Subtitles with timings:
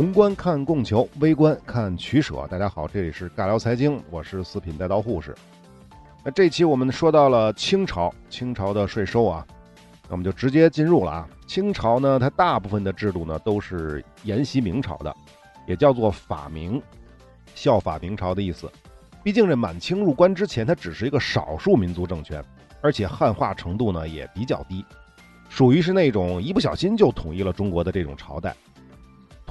[0.00, 2.46] 宏观看供求，微观看取舍。
[2.50, 5.36] 大家好，这里是尬聊财经，我是四品带刀护士。
[6.24, 9.46] 那这期我们说到了清朝，清朝的税收啊，
[10.04, 11.28] 那我们就直接进入了啊。
[11.46, 15.14] 清朝呢，它大部分的制度呢都是沿袭明朝的，
[15.66, 16.82] 也叫做法明，
[17.54, 18.72] 效法明朝的意思。
[19.22, 22.42] 毕竟这满清入关之前，它只是一个少数民族政权，
[22.80, 24.82] 而且汉化程度呢也比较低，
[25.50, 28.56] 属于是那种一不小心就统一了中国的这种朝代。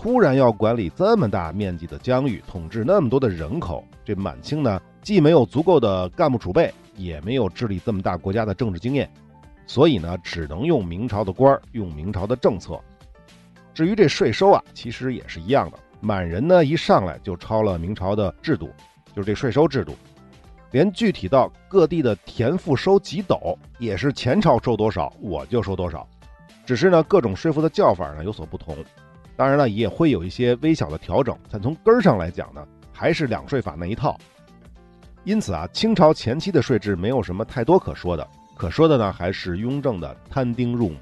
[0.02, 9.12] 突然要管理这么大面积的疆域，统治那么多的人口，这满清呢，既没有足够的干部储备，也没有治理这么大国家的政治经验，
[9.68, 12.80] 所以呢，只能用明朝的官儿，用明朝的政策。
[13.74, 18.70] 至于这税收啊，其实也是一样的，满人呢一上来就抄了明朝的制度，
[19.14, 19.98] 就是这税收制度，
[20.72, 26.08] 连具体到各地的田赋收几斗，也是前朝收多少我就收多少，
[26.66, 28.78] 只是呢，各种税赋的叫法呢有所不同。
[29.40, 34.20] 当然了，也会有一些微小的调整，但从根儿上来讲呢，还是两税法那一套。
[35.24, 40.98] 因此啊，清朝前期的税制没有什么太多可说的，可说的呢还是雍正的摊丁入亩。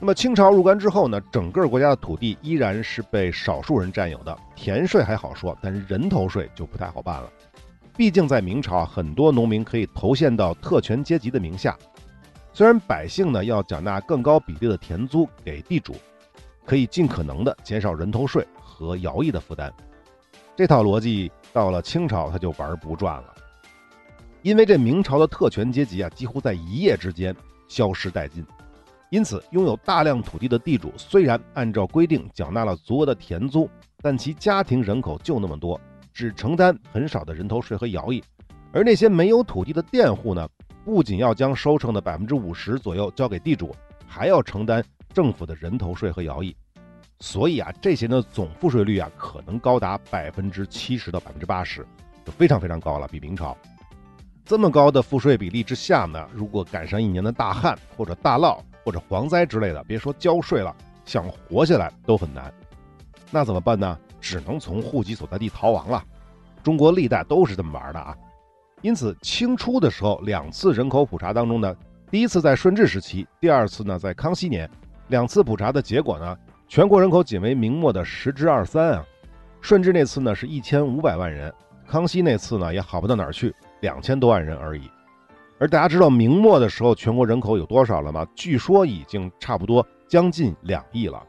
[0.00, 7.30] 那么清朝入关之后呢，整个国家的土地依然是被少数人占有的，田税还好说，但是人头税就不太好办了。
[7.96, 11.78] 毕竟在明朝，很多农民可以投献到特权阶级的名下，
[12.52, 15.94] 虽然百姓呢要缴纳更高比例的田租给地主。
[16.64, 19.72] 可以尽可能的减少人头税和徭役的负担，
[20.56, 23.34] 这套逻辑到了清朝他就玩不转了，
[24.42, 27.34] 因为这明朝的特权阶级啊几乎在一夜之间
[27.66, 28.44] 消失殆尽，
[29.10, 33.68] 因此拥有大量土地的地主虽然按照规定缴纳了足额的田租，
[34.00, 35.80] 但其家庭人口就那么多，
[36.12, 38.22] 只承担很少的人头税和徭役，
[38.72, 40.48] 而那些没有土地的佃户呢，
[40.84, 43.74] 不仅要将收成的百分之五十左右交给地主，
[44.06, 44.84] 还要承担。
[45.12, 46.54] 政府的人头税和徭役，
[47.18, 51.86] 所以啊，这些的总赋税率啊，可能高达百分之七十到百分之八十，
[52.24, 53.08] 就非常非常高了。
[53.08, 53.56] 比明朝
[54.44, 62.52] 这么高的赋税比例之下呢，如果赶上一年的大旱或者大涝或者蝗灾之类的，别说交税了，想活下来都很难。
[63.30, 63.98] 那怎么办呢？
[64.20, 66.04] 只能从户籍所在地逃亡了。
[66.62, 68.14] 中国历代都是这么玩的啊。
[68.82, 71.74] 因此，清初的时候，两次人口普查当中呢，
[72.10, 74.68] 第一次在顺治时期，第二次呢在康熙年。
[75.10, 76.38] 两次普查的结果呢，
[76.68, 79.04] 全国人口仅为明末的十之二三啊。
[79.60, 81.52] 顺治那次呢是一千五百万人，
[81.86, 84.88] 康熙那次呢也好不到哪儿去，两千多万人而已。
[85.58, 88.24] 而大家知道明末的时候全国人口有多少了吗？
[88.36, 91.20] 据说已经差不多将近两亿了。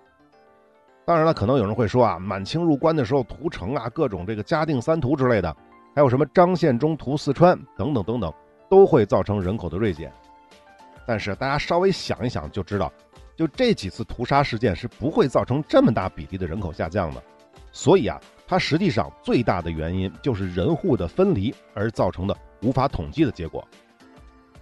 [1.03, 5.53] 当然了，可能有人会说啊，满清入关的时候屠城啊，各种这个嘉定三屠之类的，
[5.95, 8.31] 还有什么张献忠屠四川等等等等，
[8.69, 10.13] 都会造成人口的锐减。
[11.07, 12.93] 但是大家稍微想一想就知道。
[13.35, 17.23] 就这几次屠杀事件是不会造成这么大比例的人口下降的，
[17.71, 23.67] 所以啊，它实际上最大的原因就是人户的分离而造成的无法统计的结果。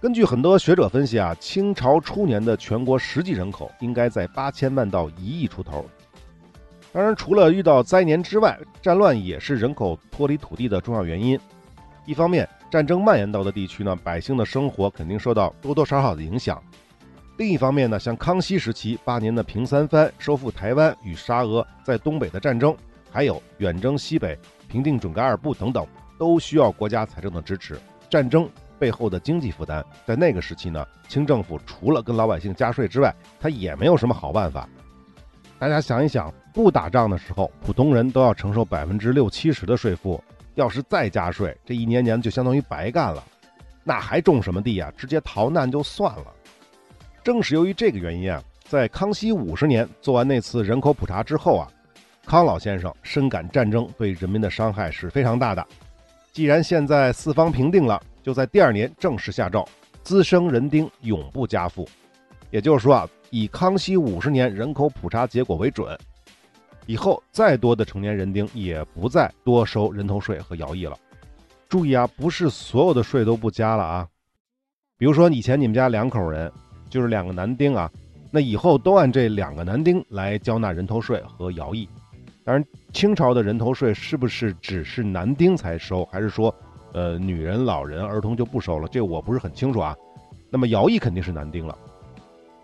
[0.00, 5.84] 根据很多学者分析啊，清朝初年的全国实际人口应该在八千万到一亿出头。
[6.92, 11.38] 当然，除了遇到灾年之外，战乱也是人口脱离土地的重要原因。
[12.06, 16.60] 一方面，战争蔓延到的地区呢，百姓的生活肯定受到多多少少的影响。
[17.40, 22.76] 另一方面呢，像康熙时期八年的平三藩、收复台湾与沙俄在东北的战争，
[23.10, 25.86] 还有远征西北、平定准噶尔部等等，
[26.18, 27.80] 都需要国家财政的支持。
[28.10, 28.46] 战争
[28.78, 34.68] 背后的经济负担，在那个时期呢，清政府除了跟老百姓加税之外，他也没有什么好办法。
[35.58, 40.22] 大家想一想，不打仗的时候，普通人都要承受百分之六七十的税负，
[40.56, 43.24] 要是再加税，这一年年就相当于白干了。
[43.82, 44.92] 那还种什么地呀？
[44.94, 46.26] 直接逃难就算了。
[47.22, 51.68] 正是由于这个原因啊，在康熙五十年做完那次人口普查之后啊，
[52.24, 55.66] 康老先生深感战争对人民的伤害是非常大的。
[56.32, 59.68] 既然现在四方平定了，就在第二年正式下诏，
[60.02, 61.86] 滋生人丁永不加赋。
[62.50, 65.98] 也就是说啊，以康熙五十年人口普查结果为准，
[66.86, 70.96] 以后再多的成年人丁也不再多收人头税和徭役了。
[71.68, 74.08] 注意啊，不是所有的税都不加了啊。
[74.96, 76.50] 比如说以前你们家两口人。
[76.90, 77.90] 就是两个男丁啊，
[78.30, 81.88] 那以后都按这两个男丁来交纳人头税和徭役。
[82.44, 86.52] 当然，清朝的人头税是不是只是男丁才收，还是说，
[86.92, 88.88] 呃，女人、老人、儿童就不收了？
[88.88, 89.94] 这我不是很清楚啊。
[90.50, 91.78] 那么徭役肯定是男丁了。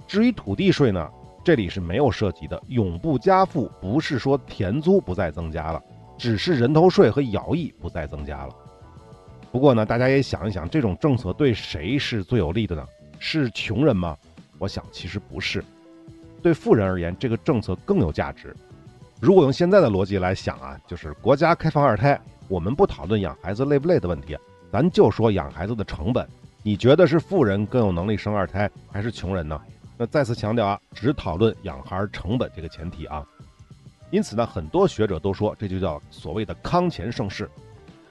[0.08, 1.08] 至于土地税呢，
[1.44, 5.80] 这里是没有涉及的，永不加赋，不是说田租不再增加了，
[6.18, 8.54] 只是人头税和徭役不再增加了。
[9.52, 12.84] 不过呢，大家也想一想，这种政策对谁是最有利的呢？
[13.18, 14.16] 是穷人吗？
[14.58, 15.64] 我想其实不是。
[16.42, 18.54] 对富人而言，这个政策更有价值。
[19.20, 24.36] 如果用现在的逻辑来想啊，就是国家开放二胎，我们不讨论养孩子累不累的问题，
[24.70, 26.28] 咱就说养孩子的成本。
[26.62, 29.60] 你觉得是富人更有能力生二胎，还是穷人呢？
[29.96, 33.24] 那再次强调啊，只讨论养孩成本这个前提啊。
[34.10, 37.50] 因此呢，很多学者都说这就叫所谓的康乾盛世，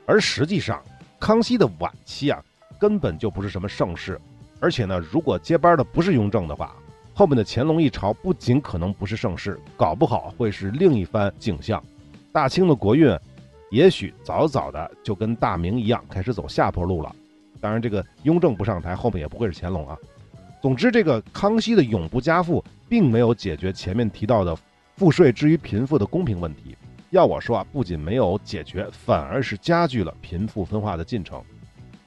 [0.05, 0.83] 而实际上，
[1.19, 2.43] 康熙的晚期啊，
[2.79, 4.19] 根本就不是什么盛世。
[4.59, 6.75] 而且呢，如果接班的不是雍正的话，
[7.13, 11.83] 后面的乾隆一朝不仅可能不是盛世，搞不好会是另一番景象。
[12.31, 13.17] 大清的国运，
[13.71, 17.15] 也许早早的就跟大明一样开始走下坡路了。
[17.61, 19.97] 当然，这个雍正不上台，后面也不会是乾隆啊。
[20.61, 24.57] 总之，这个康熙的永不加赋，并没有解决前面提到的
[24.97, 26.75] 赋税之于贫富的公平问题。
[27.11, 31.41] 要我说啊，不仅没有解决，反而是加剧了贫富分化的进程。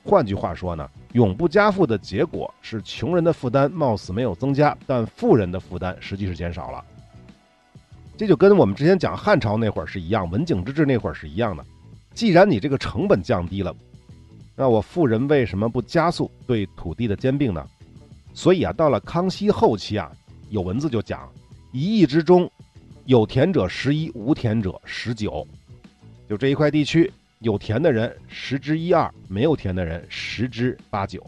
[0.04, 0.86] 换句话说呢？
[1.12, 6.84] 永不加赋的结果是，穷人的负担貌似没有增加，但富人的负担实际是减少了。
[8.16, 11.64] 这就跟我们之前讲汉朝那会儿是一样，文景之治那会儿是一样的。
[12.12, 13.74] 既然你这个成本降低了，
[14.54, 17.64] 那我富人为什么不加速对土地的兼并呢？
[18.34, 20.12] 所以啊，到了康熙后期啊，
[20.50, 21.26] 有文字就讲：
[21.72, 22.50] 一亿之中，
[23.06, 25.46] 有田者十一，无田者十九。
[26.28, 27.10] 就这一块地区。
[27.40, 31.24] 有田的人十之一二，没有田的人十之八九。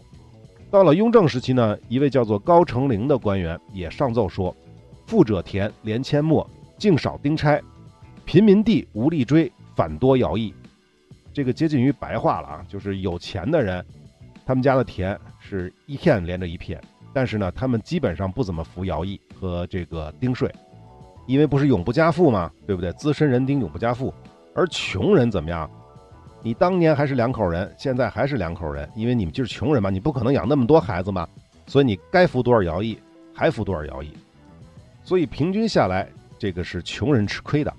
[0.70, 4.54] 到了雍正时期呢，一位叫做高成龄的官员也上奏说
[5.06, 7.60] ：“富者田连阡陌，净少丁差；
[8.24, 10.52] 贫民地无力追，反多徭役。”
[11.32, 13.84] 这个接近于白话了啊，就是有钱的人，
[14.44, 16.80] 他们家的田是一片连着一片，
[17.12, 20.52] 但是呢，他们基本上不怎么服徭役和这个丁税，
[21.28, 22.50] 因为不是永不加赋吗？
[22.66, 22.92] 对不对？
[22.94, 24.12] 资深人丁永不加赋，
[24.56, 25.70] 而穷人怎么样？
[26.42, 31.28] 你当年还是两口人，现在还是两口人，因为你们就是穷人嘛，你不可能养那么多孩子嘛，
[31.66, 32.98] 所以你该服多少徭役
[33.34, 34.14] 还服多少徭役，
[35.04, 36.08] 所以平均下来，
[36.38, 37.70] 这个是穷人吃亏的。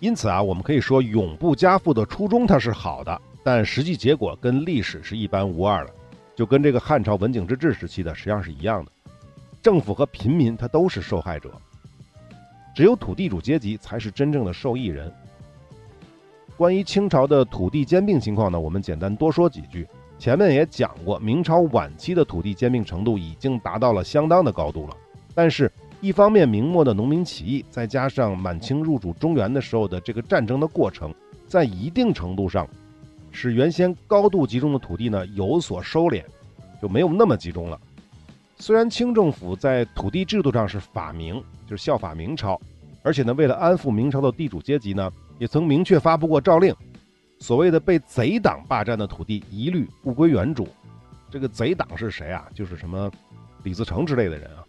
[0.00, 5.92] 因此啊，我们可以说永不加赋的初衷它是好的，但实际结果跟历史是一般无二的，
[6.36, 8.92] 就跟这个汉朝文景之治时期的实际上是一样的，
[9.62, 11.50] 政府和平民他都是受害者，
[12.74, 15.10] 只有土地主阶级才是真正的受益人。
[16.56, 19.86] 关于清朝的土地兼并情况呢，我们简单多说几句。
[20.20, 24.96] 前面也讲过，明朝晚期的土地兼并程度已经达到了相当的高度了。
[25.34, 25.70] 但是，
[26.00, 31.12] 一方面明末的农民起义，再加上满清入主中原的时候的这个战争的过程，
[31.48, 32.68] 在一定程度上，
[33.32, 36.22] 使原先高度集中的土地呢有所收敛，
[36.80, 37.78] 就没有那么集中了。
[38.56, 42.58] 虽然清政府在土地制度上是法明，就是效法明朝，
[43.02, 45.10] 而且呢，为了安抚明朝的地主阶级呢。
[45.38, 46.74] 也曾明确发布过诏令，
[47.38, 50.68] 所谓的被贼党霸占的土地一律物归原主。
[51.30, 52.46] 这个贼党是谁啊？
[52.54, 53.10] 就是什么
[53.64, 54.64] 李自成之类的人啊。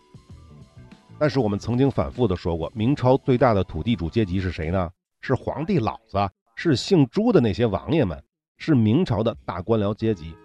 [1.18, 4.90] 但是我们曾经反复的说过，明朝最大的土地主阶级是谁呢？
[5.22, 6.18] 是皇帝老子，
[6.56, 8.22] 是姓朱的那些王爷们，
[8.58, 10.36] 是明朝的大官僚阶级。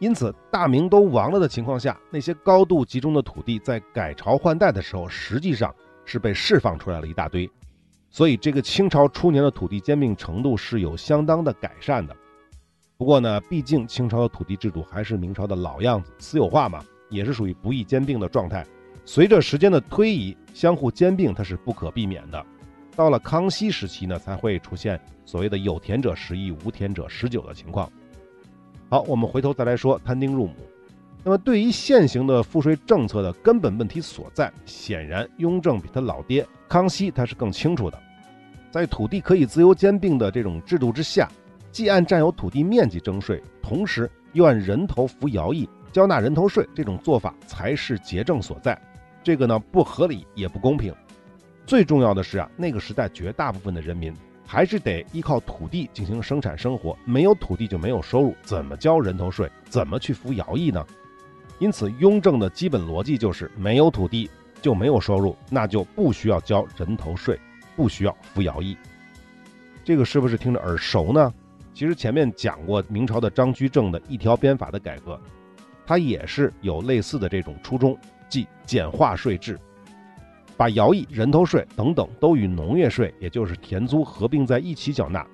[0.00, 5.74] 因此，大明都亡了的情况下，那些高度集中的土地在改朝换代的时候，实际上
[6.04, 7.48] 是被释放出来了一大堆。
[8.16, 12.16] 所以，这个清朝初年的土地兼并程度是有相当的改善的。
[12.96, 16.80] 不过呢，毕竟清朝的土地制度还是明朝的老样子，私有化嘛，
[17.10, 18.64] 也是属于不易兼并的状态。
[19.04, 22.46] 随着时间的推移，相互兼并它是不可避免的。
[22.94, 27.90] 到了康熙时期呢，才会出现所谓的有田者十亿，无田者十九的情况。
[28.88, 30.54] 好，我们回头再来说摊丁入亩。
[31.24, 38.03] 那么，对于现行的赋税政策的根本问题所在，显然雍正比他老爹康熙他是更清楚的。
[38.74, 41.28] 在土地可以自由兼并的这种制度之下，
[41.70, 48.76] 既按占有土地面积征税，同时又按人头服徭役、交纳人头税，这种做法才是节政所在。
[49.22, 50.92] 这个呢不合理也不公平。
[51.64, 54.12] 最重要的是啊，那个时代绝大部分的人民
[54.44, 60.84] 还是得依靠土地进行生产生活，没有土地就没有收入，怎么交人头税，怎么去服徭役呢？
[61.60, 64.28] 因此，雍正的基本逻辑就是：没有土地
[64.60, 67.38] 就没有收入，那就不需要交人头税。
[67.76, 68.76] 不需要服徭役，
[69.84, 71.32] 这个是不是听着耳熟呢？
[71.72, 75.20] 其实前面讲过明朝的张居正的一条鞭法的改革，
[75.84, 79.58] 他也是有类似的这种初衷，即简化税制，
[80.56, 85.26] 把徭役、人头税等等都与农业税，也就是田租合并在一起缴纳，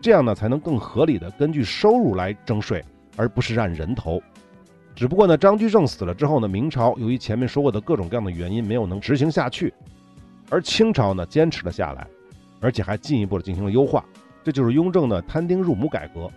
[0.00, 2.80] 这样呢才能更合理的根据收入来征税，
[3.16, 4.22] 而不是按人头。
[4.94, 9.74] 只不过呢，张居正死了之后呢，明朝由于前面说过的各种各样的原因，没有能执行下去。
[10.52, 12.06] 而清朝呢，坚持了下来，
[12.60, 14.04] 而且还进一步的进行了优化，
[14.44, 16.30] 这就是雍正的摊丁入亩改革。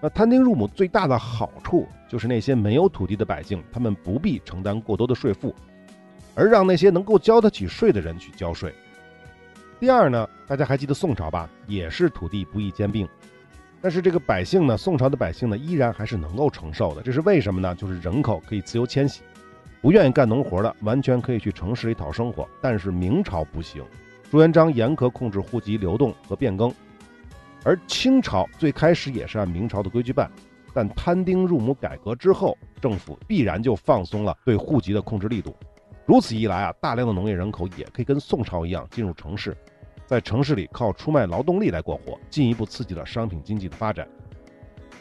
[0.00, 5.54] 那摊丁入亩最大的好处就是那些没有土地的百姓，他们不必承担过多的税负，
[6.34, 8.74] 而让那些能够交得起税的人去交税。
[9.78, 11.46] 第二呢，大家还记得宋朝吧？
[11.66, 13.06] 也是土地不易兼并，
[13.82, 17.02] 但是这个百姓呢，宋朝的百姓呢，依然还是能够承受的。
[17.02, 17.74] 这是为什么呢？
[17.74, 19.20] 就是人口可以自由迁徙，
[19.80, 22.48] 不愿意干农活的，完全可以去城市里讨生活。
[22.60, 23.82] 但是明朝不行，
[24.30, 26.72] 朱元璋严格控制户籍流动和变更，
[27.64, 30.30] 而清朝最开始也是按明朝的规矩办，
[30.74, 35.54] 但摊丁入亩改革之后，政府必然就放松了对户籍的控制力度。
[36.06, 39.56] 如此一来啊，大量的农业人口也可以跟宋朝一样进入城市，
[40.06, 44.08] 在城市里靠出卖劳动力来过活，进一步刺激了商品经济的发展。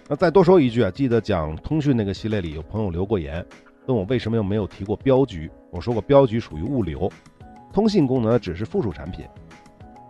[0.10, 3.46] 那再多说一句啊，记得讲通讯那个系列里有朋友留过言，
[3.88, 5.50] 问我为什么又没有提过镖局。
[5.72, 7.10] 我说过，镖局属于物流，
[7.74, 9.25] 通信功能只是附属产品，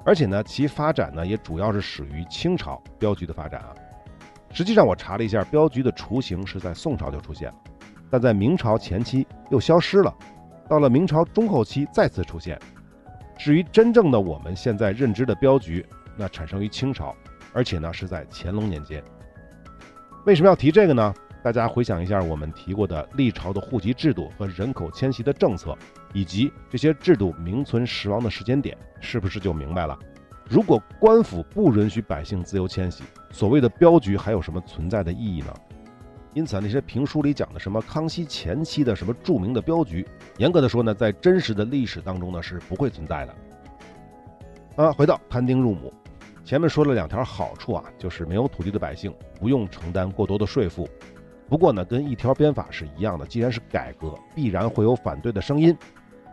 [0.04, 3.74] 而且呢，其发展呢也主要是始于清朝镖局的发展啊。
[4.52, 7.56] 实际上我查了一下，镖局的雏形是在宋朝就出现了，
[8.10, 10.14] 但在明朝前期又消失了。
[10.68, 12.60] 到了明朝中后期再次出现。
[13.38, 15.86] 至于真正的我们现在认知的镖局，
[16.18, 17.16] 那产生于清朝，
[17.54, 19.04] 而且呢是在乾隆年间。
[20.26, 21.14] 为什么要提这个呢？
[21.48, 25.74] 大家回想一下我们提过的历朝的户籍制度和人口迁徙的政策，
[26.12, 29.98] 以及这些制度名存实亡的时间点，是不是就明白了？
[30.50, 35.54] 如果官府不允许百姓自由迁徙，所谓的镖局还有什么存在的意义呢？
[36.34, 40.06] 因此啊，那些评书里讲的什么康熙前期的什么著名的镖局，
[40.40, 44.84] 严格的说呢，在真实的历史当中呢是不会存在的。
[44.84, 45.94] 啊，回到摊丁入亩，
[46.44, 50.86] 前面说了两条好处啊，就是没有土地的百姓不用承担过多的税负。
[51.50, 55.76] 不过呢，跟一条鞭法是一样的，既然是改革，必然会有反对的声音。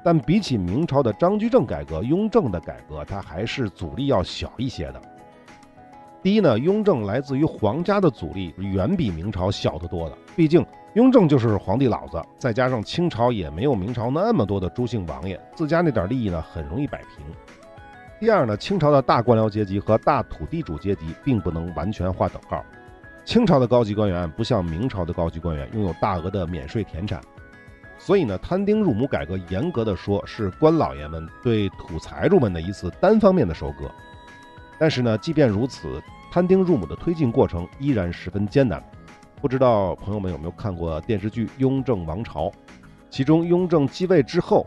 [0.04, 5.00] 但比起明朝的张居正改革、雍正的改革，它还是阻力要小一些的。
[6.22, 17.24] 第一呢，雍正来自于皇家的阻力远比明朝小得多的，毕竟雍正就是皇帝老子，再加上清朝也没有明朝那么多的朱姓王爷，自家那点利益呢很容易摆平。
[18.20, 22.64] 第二呢，清朝的大官僚阶级和大土地主阶级并不能完全划等号，
[23.24, 27.22] 清朝的高级官员不像明朝的高级官员拥有大额的免税田产，
[27.98, 33.90] 所以呢，摊丁入亩改革严格的说是官老爷们对土财主们的一次单方面的收割。
[34.78, 38.82] 但是呢，即便如此，摊丁入亩的推进过程依然十分艰难。
[39.40, 42.48] 不知道朋友们有没有看过电视剧《雍正王朝》？
[43.08, 44.66] 其中雍正继位之后，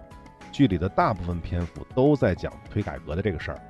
[0.51, 3.61] 剧里的大部分篇幅都在讲推改革的这个事儿。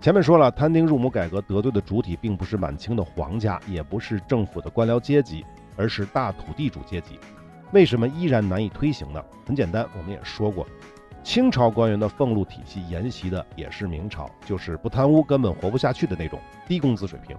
[0.00, 5.44] 前面说了，摊丁入亩改革得罪的主体并不是满清的皇家，也不是政府的官僚阶级，
[5.76, 7.18] 而是大土地主阶级。
[7.72, 9.20] 为什么依然难以推行呢？
[9.44, 10.64] 很简单，我们也说过。
[11.24, 16.38] 清朝官员的俸禄体系沿袭的也是明朝，就是不贪污根本活不下去的那种
[16.68, 17.36] 低工资水平。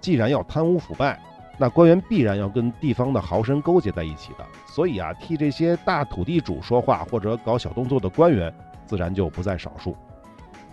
[0.00, 1.22] 既然要贪污腐败，
[1.56, 4.44] 那官员必然要跟地方的豪绅勾结在一起的。
[4.66, 8.52] 所以啊，替这些大土地主说话或者搞小动作的官员，
[8.86, 9.96] 自然就不在少数。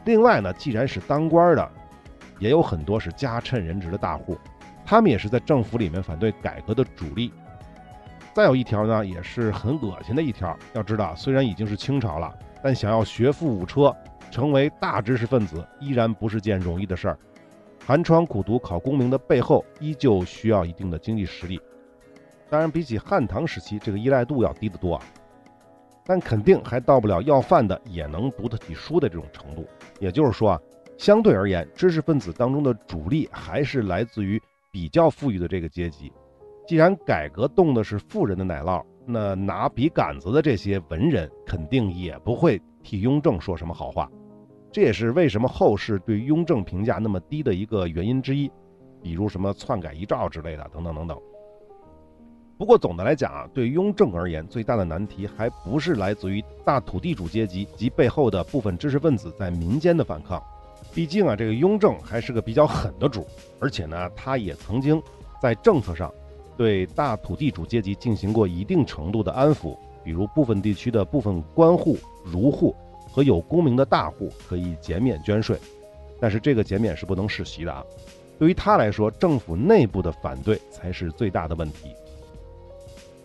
[0.07, 1.69] 另外呢，既然是当官的，
[2.39, 4.37] 也有很多是家趁人直的大户，
[4.85, 7.33] 他们也是在政府里面反对改革的主力。
[8.33, 10.57] 再有一条呢，也是很恶心的一条。
[10.71, 12.33] 要知道，虽然已经是清朝了，
[12.63, 13.93] 但想要学富五车，
[14.31, 17.17] 成为大知识分子，依然不是件容易的事儿。
[17.85, 21.59] 寒窗苦读考功名的背后，依旧需要一定的经济实力。
[22.49, 24.97] 当然，比起汉唐时期，这个依赖度要低得多。
[26.07, 29.67] 但肯定还到不了要饭的也能读得起书的这种程度。
[29.99, 30.61] 也就是说啊，
[30.97, 36.11] 相对而言，知识分子当中的主力还是来自于比较富裕的这个阶级。
[36.65, 44.09] 既然改革动的是富人的奶酪，那拿笔杆子的这些文人肯定也不会替雍正说什么好话。
[44.71, 48.51] 这也是为什么后世对雍正评价那么低的一个原因之一，
[49.01, 51.17] 比如什么篡改遗诏之类的，等等等等。
[52.57, 60.41] 不过总的来讲啊，对雍正而言，最大的难题还不是来自于大土地主阶级及背后的部分知识分子在民间的反抗。
[60.91, 63.27] 毕竟啊，这个雍正还是个比较狠的主，
[63.59, 65.01] 而且呢，他也曾经
[65.39, 66.11] 在政策上。
[66.57, 71.95] 对大土地主阶级进行过一定程度的安抚，比如部分地区的部分官户、
[72.25, 72.75] 儒户
[73.11, 75.55] 和有功名的大户可以减免捐税，
[76.19, 77.85] 但是这个减免是不能世袭的啊。
[78.39, 81.91] 对于他来说，政府内部的反对才是最大的问题。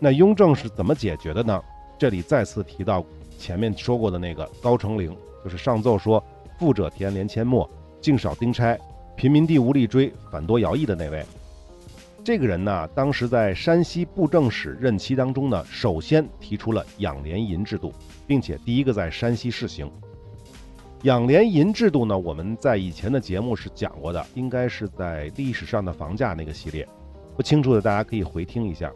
[0.03, 1.63] 那雍正是怎么解决的呢？
[1.97, 3.05] 这里再次提到
[3.39, 6.21] 前面说过的那个高成龄，就是上奏说
[6.59, 7.69] “富者田连阡陌，
[8.01, 8.77] 净少丁差，
[9.15, 11.23] 贫民地无力追，反多徭役”的那位。
[12.21, 17.93] 这个人呢，当时在山西布政使任期当中呢，首先提出了养廉银制度，
[18.27, 19.89] 并且第一个在山西试行。
[21.03, 26.85] 养廉银制度呢，我们在以前的节目是讲过的，应该是在历史上的房价那个系列，
[27.37, 28.91] 不清楚的大家可以回听一下。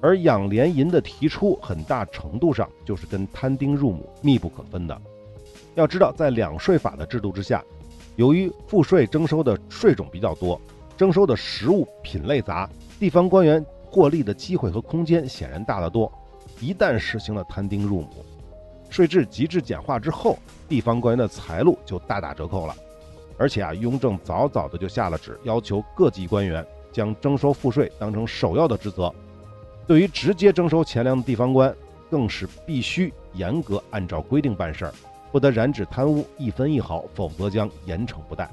[0.00, 5.00] 而养廉银的提出，很大程度上就是跟摊丁入亩密不可分的。
[5.74, 7.64] 要知道，在两税法的制度之下，
[8.16, 10.60] 由于赋税征收的税种比较多，
[10.96, 12.68] 征收的实物品类杂，
[13.00, 16.10] 地方官员获利的机会和空间显然大得多。
[16.60, 18.24] 一旦实行了摊丁入亩，
[18.88, 22.76] 税制极致简化之后，地方官员的财路就大打折扣了。
[23.36, 29.12] 而且啊，雍正早早的就下了旨，要求各级官员将征收赋税当成首要的职责。
[29.86, 31.74] 对于直接征收钱粮的地方官，
[32.10, 34.94] 更是必须严格按照规定办事儿。
[35.30, 38.48] 不得染指贪污一分一毫，否则将严惩不贷。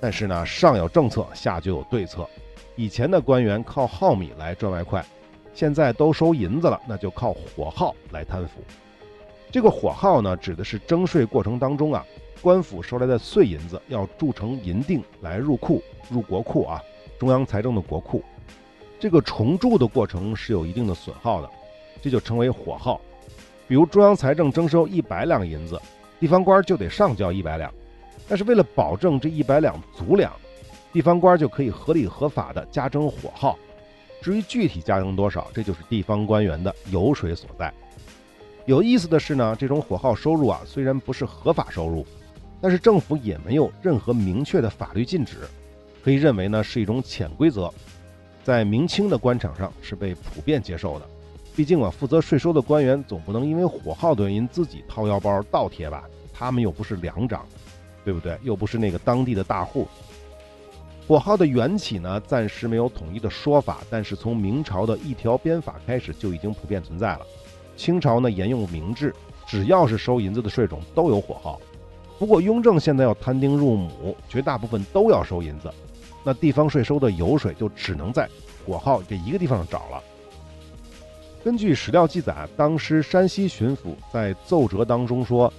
[0.00, 2.28] 但是呢，上有政策，下就有对策。
[2.76, 5.04] 以前的官员靠耗米来赚外快，
[5.54, 8.60] 现在都收银子了，那就靠火耗来贪腐。
[9.50, 12.04] 这个火耗呢，指的是征税过程当中啊，
[12.42, 16.82] 官府收来的碎银子要铸成银锭来入库，入国库啊，
[17.18, 18.22] 中央财政的国库。
[19.02, 21.50] 这个重铸的过程是有一定的损耗的，
[22.00, 23.00] 这就称为火耗。
[23.66, 25.76] 比如中央财政征收一百两银子，
[26.20, 27.74] 地方官就得上交一百两。
[28.28, 30.32] 但是为了保证这一百两足两，
[30.92, 33.58] 地方官就可以合理合法的加征火耗。
[34.20, 37.74] 至于具体加征多少，这就是地方官员的油水所在。
[38.66, 42.06] 有意思的是呢，这种火耗收入啊，虽然不是合法收入，
[42.60, 45.38] 但是政府也没有任何明确的法律禁止，
[46.04, 47.68] 可以认为呢是一种潜规则，
[48.44, 51.06] 在明清的官场上是被普遍接受的。
[51.54, 56.04] 毕竟啊，负责税收的官员总不能因为火耗的原因自己掏腰包倒贴吧？
[56.32, 57.46] 他们又不是粮长，
[58.04, 58.38] 对不对？
[58.42, 59.86] 又不是那个当地的大户。
[61.06, 67.26] 火耗的缘起呢，暂时没有统一的说法，但是从明朝的一条鞭法开始就已经普遍存在了。
[67.76, 69.14] 清朝呢沿用明制，
[69.46, 71.60] 只要是收银子的税种都有火耗。
[72.18, 75.70] 不过雍正现在要摊丁入亩，绝大部分都要收银子，
[76.24, 78.28] 那地方税收的油水就只能在
[78.64, 80.02] 火耗这一个地方找了。
[81.44, 85.52] 根据史料记载，当时山西巡抚在奏折当中说，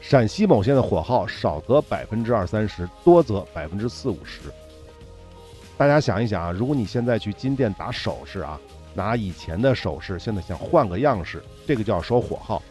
[0.00, 4.42] 陕西某县的火耗少则百分之二三十，多则百分之四五十。
[5.76, 8.60] 大家想一想啊，如果你现在去金店打首饰啊，
[8.94, 12.62] 拿以前的首饰，现在想换个样式，这个叫收火耗，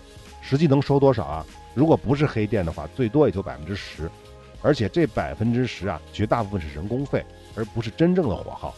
[0.42, 1.46] 实际能收多少啊？
[1.74, 4.10] 如果不是黑店的话，最多也就百分之十，
[4.62, 8.74] 而且这百分之十啊，绝大部分是人工费，而不是真正的火耗。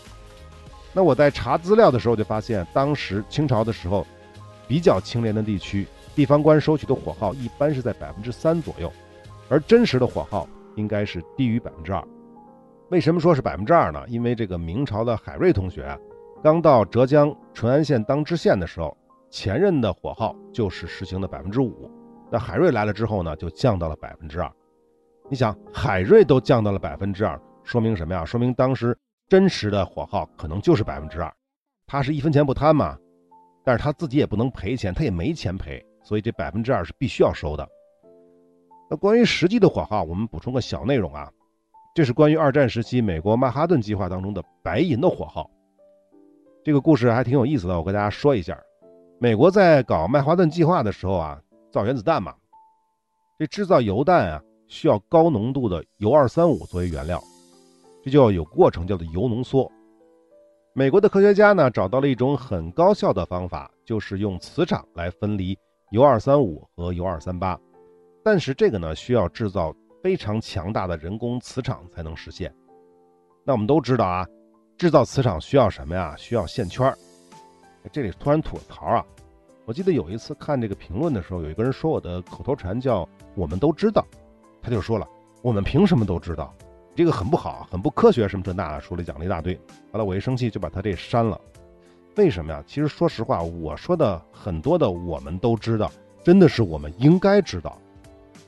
[0.94, 4.06] 那我在查资料的时候就发现，当时清朝的时候，
[4.68, 8.92] 比较清廉的地区，地方官收取的火耗一般是在百分之三左右，
[9.50, 12.06] 而真实的火耗应该是低于百分之二。
[12.90, 14.04] 为什么说是百分之二呢？
[14.08, 15.98] 因为这个明朝的海瑞同学啊，
[16.44, 18.96] 刚到浙江淳安县当知县的时候，
[19.30, 21.90] 前任的火耗就是实行的百分之五，
[22.30, 24.52] 那海瑞来了之后呢，就降到了百分之二。
[25.32, 28.24] 你想，海瑞都降到了百分之二，说明什么呀？
[28.24, 28.96] 说明当时。
[29.30, 31.34] 真实的火耗可能就是百分之二，
[31.88, 32.98] 他是一分钱不贪嘛，
[33.64, 37.66] 但是他自己也不能赔钱，他也没钱赔，所以这百分之二是必须要收的。
[38.90, 41.32] 那关于实际的火耗，我们补充个小内容啊，
[41.96, 45.50] 这是关于二战时期美国曼哈顿计划当中的白银的火耗。
[46.62, 48.62] 这个故事还挺有意思的，我跟大家说一下。
[49.18, 51.42] 美国在搞曼哈顿计划的时候啊，
[51.72, 52.36] 造原子弹嘛，
[53.40, 54.42] 这制造油弹啊
[54.72, 57.22] 需要高浓度的铀二三五作为原料。
[58.02, 59.70] 这就要有过程，叫做铀浓缩。
[60.74, 65.56] 美国的科学家呢找到了一种很高效的方法，就是用磁场来分离
[65.92, 67.60] 铀二三五和铀二三八。
[68.24, 72.52] 但是这个呢需要制造非常强大的人工磁场才能实现。
[73.44, 74.26] 那我们都知道啊，
[74.78, 76.16] 制造磁场需要什么呀？
[76.18, 76.92] 需要线圈。
[77.92, 79.06] 这里突然吐槽啊，
[79.66, 84.06] 我记得有一次看这个评论的时候，有一个人说我的口头禅叫“我们都知道”，
[84.62, 85.08] 他就说了
[85.42, 86.54] ：“我们凭什么都知道？”
[86.94, 89.56] 这个很不好，很不科学，什么这那的，说了讲了一大堆。
[89.92, 91.40] 后来我一生气就把他这删了。
[92.18, 92.62] 为什么呀？
[92.68, 95.90] 其实说实话，我说的很多的我们都知道，
[96.24, 97.78] 真的是我们应该知道。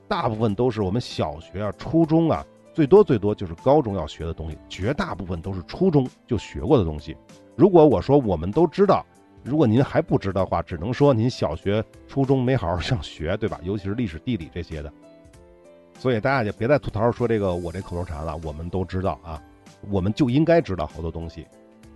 [0.07, 7.15] 大部分都是我们小学啊、初中啊，最多最多就是高中要学的东西，绝大部分都是初中就学过的东西。
[7.55, 9.05] 如果我说我们都知道，
[9.41, 13.57] 如果您还不知道的话，只能说您小学、初中没好好上学，对吧？
[13.63, 14.91] 尤其是历史、地理这些的。
[15.97, 19.41] 所以大家也别再吐槽说这个我这口头禅了，我们都知道啊，
[19.89, 21.47] 我们就应该知道好多东西。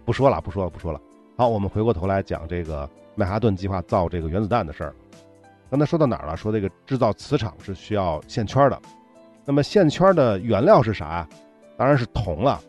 [0.05, 1.01] 不说了，不说了，不说了。
[1.35, 4.95] 好，我们回过头来讲这个曼哈顿计划造这个原子弹的事儿。
[5.69, 6.37] 刚才说到哪儿了？
[6.37, 8.81] 说这个制造磁场是需要线圈的。
[9.43, 11.29] 那么线圈的原料是啥呀？
[11.77, 12.61] 当然是铜了。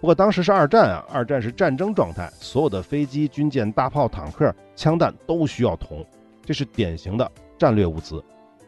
[0.00, 6.04] 不过当时是二战啊，二战是战争状态，所有的飞机、军舰、大炮、坦克、枪弹都需要铜，
[6.44, 8.22] 这是典型的战略物资。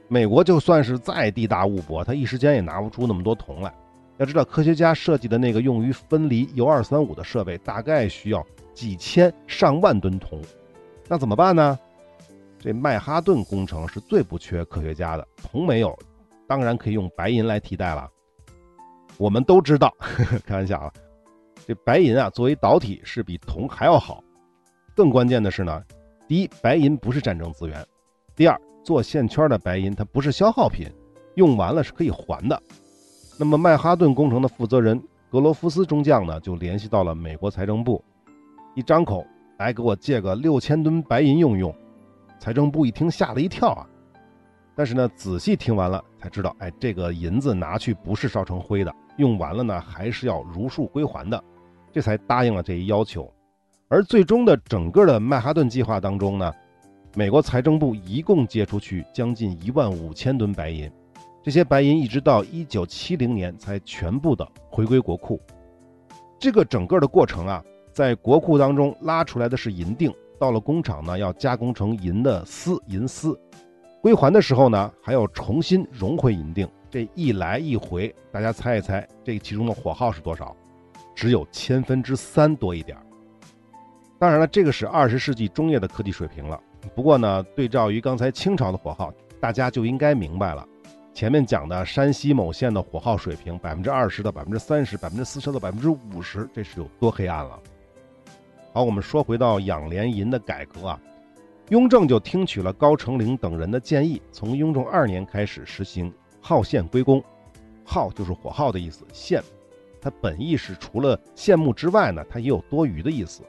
[0.08, 3.72] 美国就算是再地大物博，他一时间也拿不出那么多铜来。
[4.18, 10.40] 要知道，科学家设计的那个用于分离铀二三五的设备，大概需要几千上万吨铜。
[11.08, 11.78] 那怎么办呢？
[12.58, 15.96] 这曼哈顿工程是最不缺科学家的，铜没有，
[16.46, 18.08] 当然可以用白银来替代了。
[19.18, 20.92] 我们都知道，呵 呵开玩笑啊，
[21.66, 24.22] 这白银啊作为导体是比铜还要好。
[24.94, 25.82] 更关键的是呢，
[26.26, 27.78] 第一，白银不是战争资源；
[28.34, 30.86] 第二，做线圈的白银它不是消耗品，
[31.34, 32.62] 用完了是可以还的。
[33.36, 38.00] 那么曼哈顿工程的负责人格罗夫斯中将呢，就联系到了美国财政部，
[38.76, 39.26] 一张口
[39.58, 41.74] 来给我借个六千吨白银用用。
[42.38, 43.84] 财政部一听吓了一跳啊，
[44.76, 51.42] 但是呢，仔细听完了才知道，哎，这个银子拿去不是烧成灰的，用完了呢还是要如数归还的，
[51.92, 53.28] 这才答应了这一要求。
[53.88, 56.52] 而最终的整个的曼哈顿计划当中呢，
[57.18, 60.92] 美国财政部一共借出去将近一万五千吨白银，
[61.42, 65.40] 这些白银一直到一九七零年才全部的回归国库。
[66.38, 70.14] 这个整个的过程啊，在国库当中拉出来的是银锭。
[70.38, 73.34] 到了工厂呢，要加工成银的丝，银丝，
[74.02, 76.68] 归还的时候呢，还要重新融回银锭。
[76.90, 80.54] 这一来一回，大家猜一猜，这其中的火耗是多少？
[81.14, 83.02] 只有千分之三多一点儿。
[84.18, 86.60] 当然了，这个是二十世纪中叶的科技水平了。
[86.94, 90.66] 不过呢，对照于刚才清朝的火耗，大家就应该明白了，
[91.12, 97.58] 前面讲的山西某县的火耗水平，百分之二十到百分之三十，百分之四十到百分之五十，这是有多黑暗了。
[98.72, 101.00] 好，我们说回到养廉银的改革啊，
[101.70, 107.22] 雍正就听取了高成龄等人的建议，从雍正二年开始实行号线归公。
[107.88, 109.42] 号就是火耗的意思，线，
[110.00, 113.42] 它本意是除了线目之外呢，它也有多余的意思。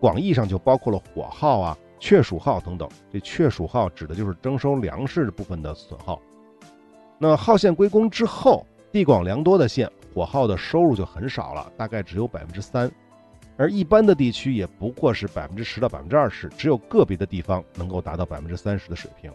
[0.00, 2.86] 广义上就包括了火耗啊、确属耗等等。
[3.10, 6.20] 这确属耗指的就是征收粮食部分的损耗。
[7.18, 12.92] 那号线归公之后，地广粮多的县，火耗的收入就很少了，大概只有百分之三。
[13.56, 19.32] 而一般的地区也不过是百分之十到百分之二十，只有个别的地方能够达到百分之三十的水平。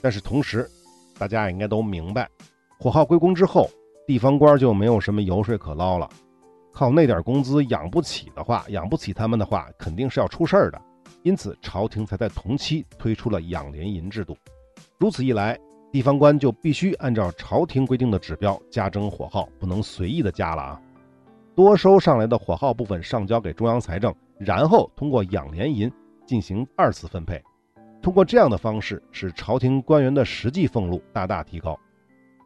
[0.00, 0.70] 但是同时，
[1.18, 2.30] 大家也应该都明白，
[2.78, 3.68] 火耗归公之后，
[4.06, 6.08] 地方官就没有什么油水可捞了，
[6.72, 10.80] 靠那点工资养不起的话，养不起他们的话，肯定是要出事儿的。
[11.24, 14.36] 因此，朝廷才在同期推出了养廉银制度。
[14.98, 15.58] 如此一来，
[15.90, 20.80] 地方官就必须按照朝廷规定的指标加征火耗，不能随意的加了啊。
[21.54, 25.90] 多收上来的火耗部分上交给中央财政，然后通过养廉银
[26.26, 27.42] 进行二次分配。
[28.02, 31.78] 通过这样的方式，使朝廷官员的实际俸禄大大提高。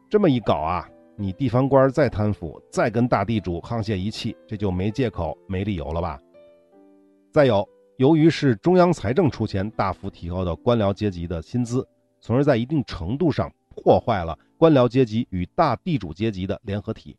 [0.09, 0.87] 这么一搞啊，
[1.17, 6.17] 你地方官再贪腐，再跟大地主沆瀣一气，这就没借口、没理由了吧？
[7.33, 7.67] 再有，
[7.99, 11.85] 由于是中央财政出钱大幅提高的官僚阶级的薪资，
[12.21, 17.17] 从而在一定程度上破坏了官僚阶级与大地主阶级的联合体。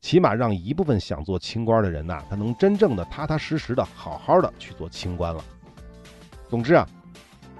[0.00, 5.44] 起码让一部分想做清官的人呐，他能真正的踏踏实实的好好的去做清官了。
[6.48, 6.88] 总之啊，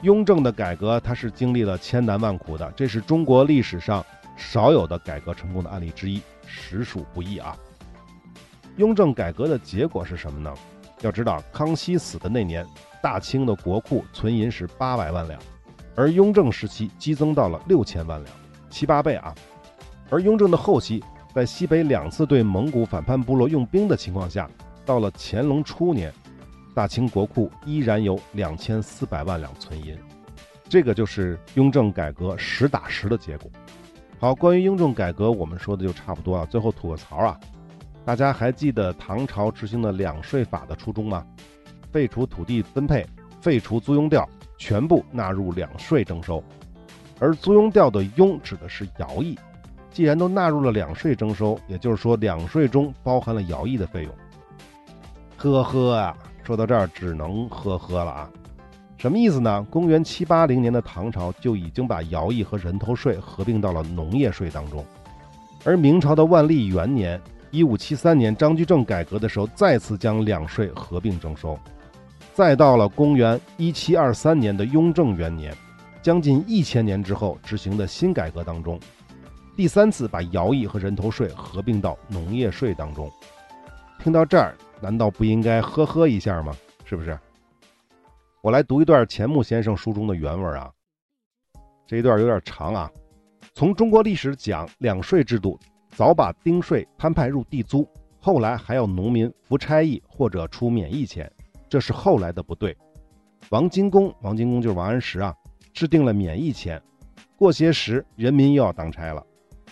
[0.01, 4.03] 雍正的改革他是经历了千难万苦的，这是中国历史上
[4.35, 7.55] 少有的改革成功的案例之一，实属不易啊。
[8.79, 10.55] 雍正改革的结果是什么呢？
[11.03, 12.67] 要知道，康熙死的那年，
[13.03, 15.38] 大清的国库存银是八百万两，
[15.95, 18.35] 而雍正时期激增到了六千万两，
[18.71, 19.35] 七八倍啊。
[20.09, 21.03] 而雍正的后期。
[21.35, 24.47] 在西北两次对蒙古反叛部落用兵的情况下，
[24.85, 26.12] 到了乾隆初年，
[26.75, 29.97] 大清国库依然有两千四百万两存银，
[30.69, 33.51] 这个就是雍正改革实打实的结果。
[34.21, 36.45] 好，关于雍正改革，我们说的就差不多了。
[36.45, 37.41] 最后吐个槽啊，
[38.05, 41.25] 大家还记得唐朝执行的两税法的初衷吗？
[41.93, 43.07] 废除土地分配，
[43.41, 46.43] 废除租庸调，全部纳入两税征收。
[47.21, 49.38] 而租庸调的庸指的是徭役。
[49.93, 54.12] 既然都纳入了两税征收，也就是说两税中包含了徭役的费用。
[55.37, 58.31] 呵呵啊，说到这儿只能呵呵了啊。
[58.97, 59.67] 什么意思呢？
[59.69, 64.85] 公元七八零年的唐朝就已经把徭役和人头税合并到了农业税当中，
[65.65, 67.21] 而明朝的万历元年
[67.53, 71.57] （一五七三年），张居正改革的时候再次将两税合并征收，
[72.33, 75.55] 再到了公元一七二三年的雍正元年，
[76.01, 78.81] 将近一千年之后执行的新改革当中。
[79.55, 83.12] 第三次把徭役和人头税合并到农业税当中，
[83.99, 86.57] 听到这儿，难道不应该呵呵一下吗？
[86.87, 87.19] 是不是？
[88.41, 90.73] 我来读一段钱穆先生书中的原文啊，
[91.87, 92.91] 这一段有点长啊。
[93.55, 95.61] 从中国历史讲，两税制度
[95.93, 97.87] 早把丁税摊派入地租，
[98.19, 101.31] 后来还要农民服差役或者出免役钱，
[101.69, 102.77] 这是后来的不对。
[103.51, 105.35] 王金公，王金公就是王安石啊，
[105.75, 106.81] 制定了免役钱，
[107.37, 109.23] 过些时人民又要当差了。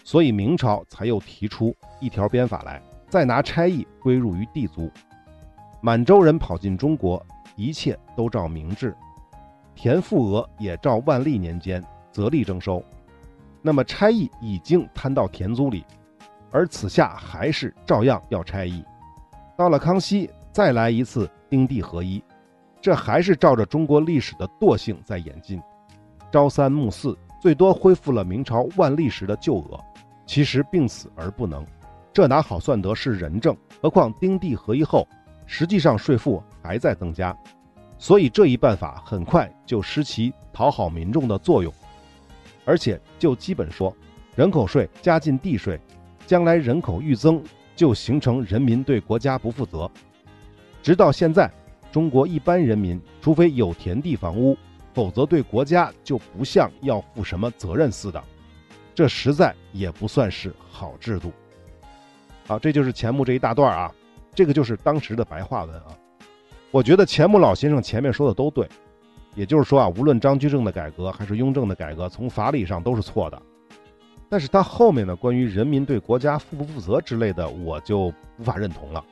[0.05, 4.91] 所以明朝才又提出一条鞭法来，再拿差役归入于地租。
[5.81, 7.25] 满洲人跑进中国，
[7.57, 8.95] 一切都照明制。
[9.75, 12.83] 田赋额也照万历年间择例征收。
[13.63, 15.85] 那么差役已经摊到田租里，
[16.51, 18.85] 而此下还是照样要差役。
[19.57, 22.23] 到了康熙，再来一次丁地合一，
[22.81, 25.61] 这还是照着中国历史的惰性在演进。
[26.33, 29.79] 朝三暮四，最多恢复了明朝万历时的旧额，
[30.27, 31.67] 其实病死而不能。
[32.13, 33.57] 这哪好算得是仁政？
[33.83, 35.07] 何况丁地合一后，
[35.47, 37.37] 实际上税负还在增加，
[37.99, 41.73] 所以这一办法很快就失其讨好民众的作用。
[42.65, 43.95] 而且就基本说，
[44.37, 45.81] 人口税加进地税，
[46.31, 47.43] 将来人口愈增。
[47.75, 49.91] 就形成人民对国家不负责，
[50.83, 51.51] 直到现在，
[51.91, 54.55] 中国一般人民除非有田地房屋，
[54.93, 58.23] 否则对国家就不像要负什么责任似的，
[58.95, 61.33] 这实在也不算是好制度。
[62.47, 63.91] 好，这就是钱穆这一大段啊，
[64.35, 65.97] 这个就是当时的白话文啊。
[66.71, 68.69] 我觉得钱穆老先生前面说的都对，
[69.35, 73.43] 也就是说啊，无论张居正的改革还是雍正的改革，从法理上都是错的。
[74.31, 79.05] 但是他后面呢，关于人民对国家负不负责之类的，我就无法认同了。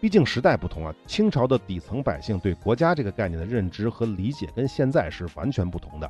[0.00, 6.08] 毕竟时代不同啊，清朝的底层百姓对国家这个概念的认知和理解跟现在是完全不同的。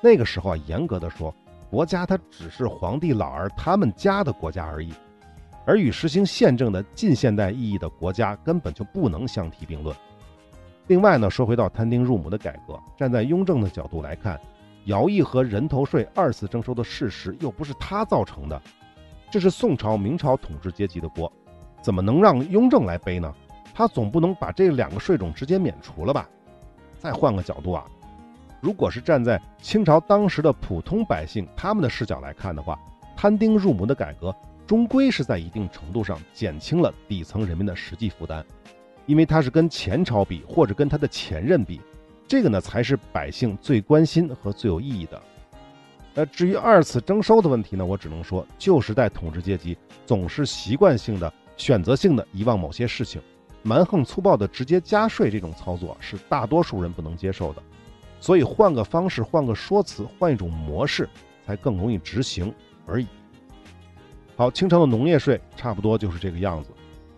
[0.00, 1.34] 那个时候啊，严格的说，
[1.70, 4.94] 国家它只是皇帝老儿他们家的国家而已，
[5.66, 9.94] 而与实行宪政的近现代意义的国家根本就不能相提并论。
[10.86, 14.40] 另外呢，说回到摊丁入亩的改革，站在雍正的角度来看。
[14.86, 18.60] 徭役和人头税二次征收的事实又不是他造成的，
[19.30, 21.30] 这是宋朝、明朝统治阶级的锅，
[21.82, 23.32] 怎么能让雍正来背呢？
[23.74, 26.28] 他总不能把这两个税种直接免除了吧？
[26.98, 27.86] 再换个角度啊，
[28.60, 32.78] 如果是站在清朝当时的普通百姓他们的视角来看的话，
[33.16, 34.34] 摊丁入亩的改革
[34.66, 38.44] 终归是在一定程度上减轻了底层人民的实际负担，
[39.06, 41.80] 因为他是跟前朝比，或者跟他的前任比。
[42.30, 45.20] 这个呢，才是百姓最关心和最有意义的。
[46.14, 53.20] 那至于二次征收的问题呢，我只能说，旧时代统治阶级总是习惯性的、选择性的遗忘某些事情，
[53.64, 57.60] 蛮横粗暴的直接加税这种操作是大多数人不能接受的。
[58.20, 61.08] 所以换个方式、换个说辞、换一种模式，
[61.44, 62.54] 才更容易执行
[62.86, 63.08] 而已。
[64.36, 66.70] 好，清朝的农业税差不多就是这个样子。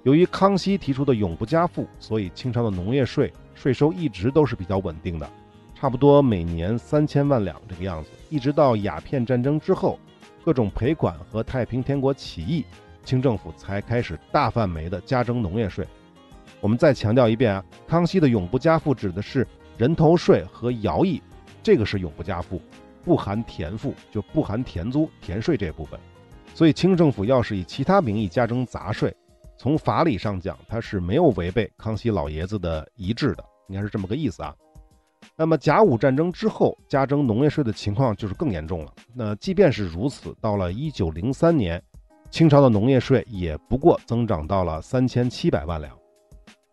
[0.05, 3.31] 由于康熙提出的永不加赋，所以清朝的农业税。
[3.63, 5.31] 税收一直都是比较稳定的，
[5.73, 10.01] 差不多每年三千万两这个样子，一直到鸦片战争之后，
[10.45, 12.65] 各种赔款和太平天国起义，
[13.05, 15.87] 清政府才开始大范围的加征农业税。
[16.61, 19.47] 我们再强调一遍啊，康熙的永不加赋指的是
[19.79, 21.23] 人头税和徭役，
[21.63, 22.61] 这个是永不加赋，
[23.05, 26.01] 不含田赋，就不含田租、田税这部分。
[26.53, 29.15] 所以清政府要是以其他名义加征杂税，
[29.57, 33.52] 从法理上讲，它是没有违背康熙老爷子的遗志的。
[33.73, 34.55] 应该是这么个意思啊。
[35.35, 38.93] 那么甲午战争之后加征农业税的情况就是更严重了。
[39.15, 41.83] 那即便是如此，到了一九零三年，
[42.31, 45.97] 清朝的农业税也不过增长到了三千七百万两。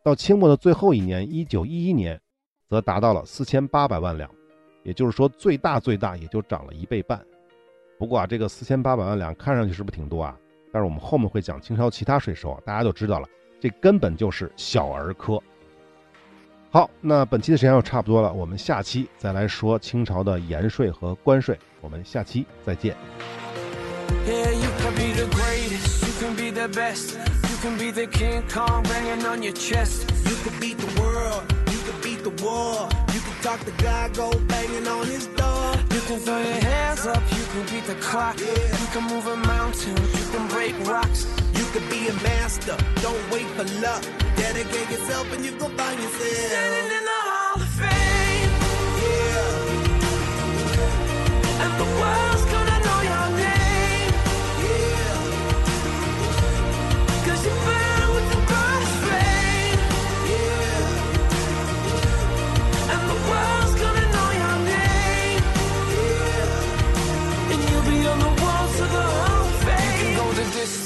[0.03, 2.19] 到清末的最后一年，一九一一年，
[2.67, 4.29] 则达到了四千八百万两。
[4.83, 7.23] 也就是说，最大最大也就涨了一倍半。
[7.97, 10.37] 不过啊，这个四千八百万两看上去是不是挺多啊？
[10.71, 13.27] 但是我们后面会讲清朝其他税收啊，大家就知道了，
[13.59, 15.39] 这根本就是小儿科。
[16.71, 21.57] 好，那本期的时间又差不多了，我们下期再来说清朝的盐税和关税。
[21.81, 22.95] 我们下期再见。
[44.39, 46.98] Dedicate yourself and you gon' find yourself.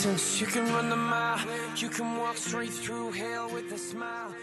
[0.03, 1.39] Distance, you can run the mile,
[1.77, 4.33] you can walk straight through hell with a smile.